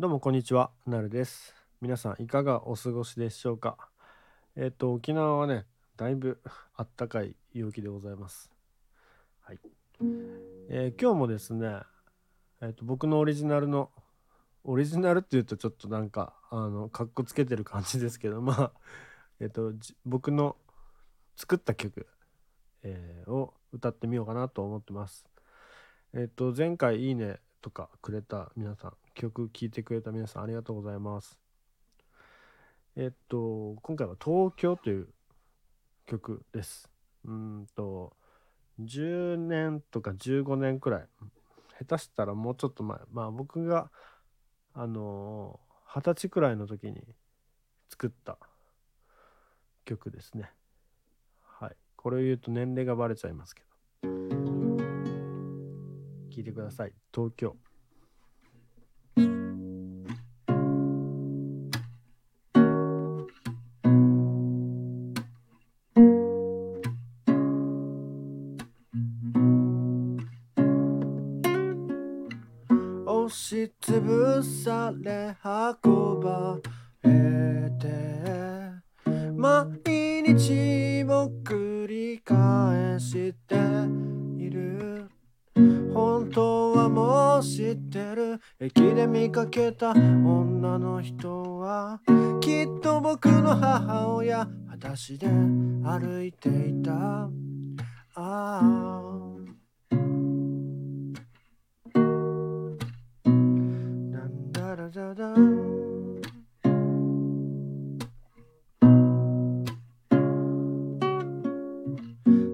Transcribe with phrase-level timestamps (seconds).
[0.00, 1.56] どうもこんにちは、なるです。
[1.80, 3.88] 皆さんいかがお過ごしでしょうか？
[4.54, 5.64] えっ、と、沖縄はね、
[5.96, 6.40] だいぶ
[6.76, 8.48] あったかい陽気でございます。
[9.40, 9.58] はい。
[10.70, 11.80] えー今日もですね、
[12.62, 13.90] えっ、と、僕のオリジナルの、
[14.62, 18.72] オリジナルって言うとちょっとなんか、あの、かっこつけてる感じですけど、まあ、
[19.40, 19.72] えっ、と、
[20.06, 20.54] 僕の
[21.34, 22.06] 作った曲、
[22.84, 25.26] えを歌ってみようかなと思ってます。
[26.12, 31.36] えっ、と、前回いいねとかくれた皆さん、曲聴いてくれた皆さんありがとうございます。
[32.96, 35.08] えっと、今回は東京という
[36.06, 36.88] 曲です。
[37.24, 38.16] うんと、
[38.80, 41.08] 10年とか15年くらい、
[41.80, 43.90] 下手したらもうちょっと前、まあ僕が、
[44.72, 47.02] あのー、二十歳くらいの時に
[47.90, 48.38] 作った
[49.84, 50.52] 曲ですね。
[51.42, 51.76] はい。
[51.96, 53.68] これを言うと年齢がバレちゃいますけど。
[56.30, 56.92] 聞いてください。
[57.12, 57.56] 東京。
[73.28, 76.58] 押しつぶされ運ば
[77.02, 77.86] れて
[79.36, 79.66] 毎
[80.22, 83.54] 日も繰り返して
[84.38, 85.10] いる。
[85.92, 88.40] 本当はもう知ってる。
[88.58, 92.00] 駅で見かけた女の人は
[92.40, 96.92] きっと僕の母親裸足で歩いていた。
[96.94, 97.30] あ
[98.14, 99.17] あ。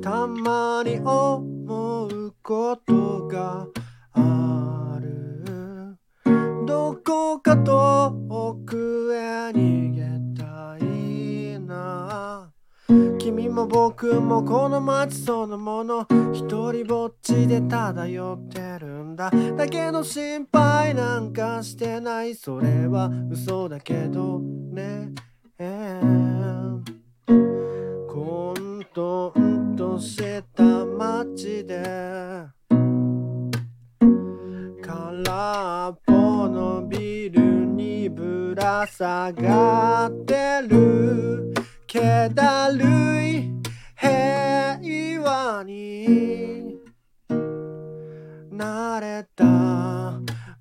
[0.00, 3.66] たまに思うことが
[4.12, 5.96] ある。
[6.64, 10.02] どこか遠くへ逃げ
[10.40, 12.52] たいな。
[13.18, 16.06] 君も僕もこの街そのもの。
[16.32, 18.97] 一人ぼっちで漂ってる。
[19.08, 19.30] んだ。
[19.56, 22.34] だけど心配なんかしてない。
[22.34, 25.12] それは嘘だけどね。
[28.06, 28.54] 混
[28.94, 32.46] 沌とした街で。
[34.82, 36.12] 空っぽ
[36.48, 41.52] のビルにぶら下がってる。
[41.86, 43.50] 気だるい。
[43.96, 46.47] 平和に。
[49.18, 49.44] れた。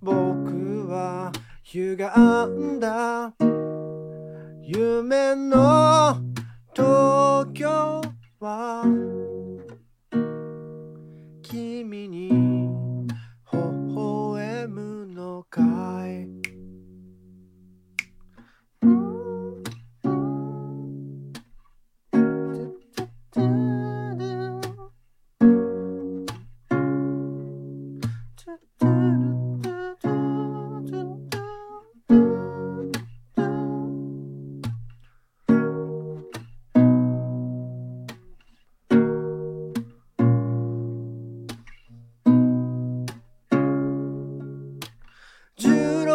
[0.01, 1.31] 僕は
[1.63, 1.95] 歪
[2.47, 3.33] んだ。
[4.63, 6.19] 夢の
[6.73, 8.01] 東京。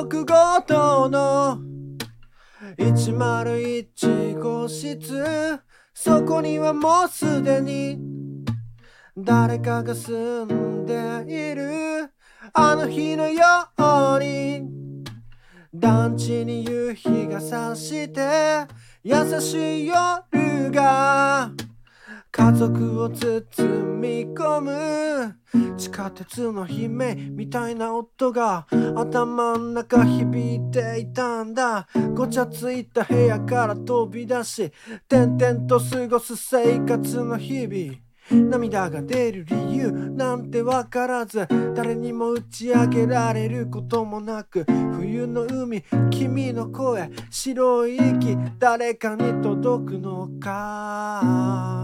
[0.03, 1.61] 16号棟の
[2.77, 5.61] 101号室。
[5.95, 7.99] そこにはもうすでに
[9.17, 12.11] 誰かが住んでいる。
[12.53, 13.45] あの日のよ
[13.79, 14.65] うに。
[15.73, 18.67] 団地に夕日が差して
[19.05, 21.53] 優しい夜が。
[22.35, 23.69] 家族を包
[24.01, 25.37] み込む。
[25.77, 28.67] 地下鉄の悲鳴みたいな音が
[28.97, 31.87] 頭ん中響いていたんだ。
[32.15, 34.73] ごちゃついた部屋から飛び出し
[35.09, 37.99] 点々と過ごす生活の日々。
[38.51, 44.65] 涙が出る理由なんてわからず誰にも打ち明けられることもなく
[44.97, 51.82] 冬の海君の声白い息誰かに届くのか？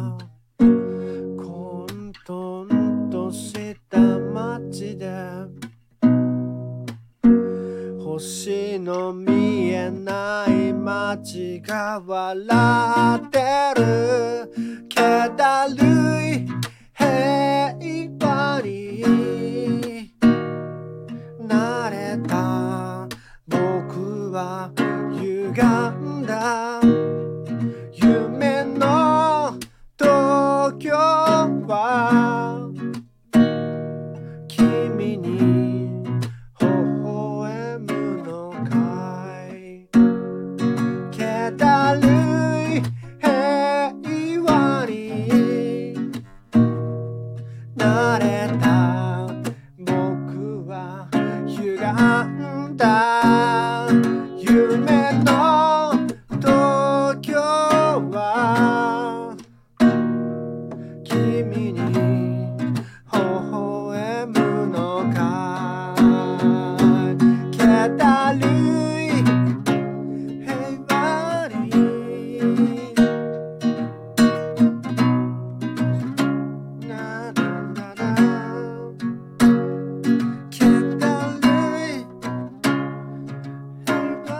[11.16, 13.38] 街が笑って
[13.80, 14.52] る。
[14.88, 16.07] 気だる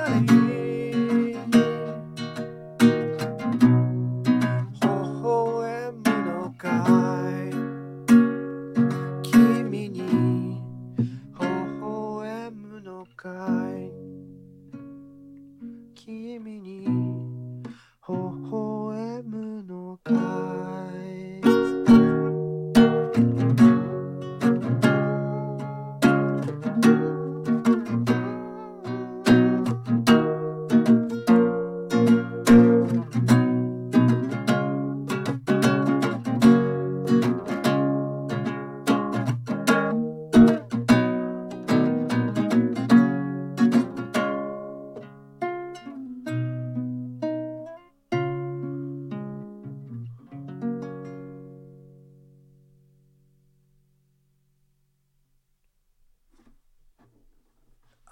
[0.09, 0.39] 平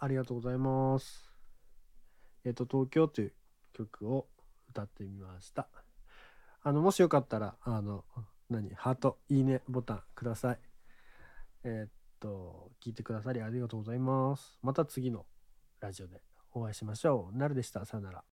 [0.07, 1.29] ありがとうございます。
[2.45, 3.33] えっ、と、東京という
[3.73, 4.29] 曲を
[4.71, 5.67] 歌ってみました。
[6.63, 8.05] あの、もしよかったら、あの、
[8.49, 10.61] 何、ハート、いいねボタンください。
[11.65, 14.61] えっ、と、聞いてくださりありがとうございます。
[14.63, 15.27] また次の
[15.81, 17.37] ラジオでお会いしましょう。
[17.37, 17.85] なるでした。
[17.85, 18.23] さよなら。